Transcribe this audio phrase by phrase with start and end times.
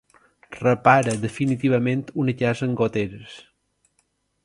[0.59, 3.41] Repara definitivament una casa amb goteres.